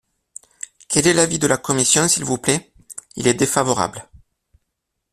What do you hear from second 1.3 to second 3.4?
de la commission, s’il vous plaît? Il est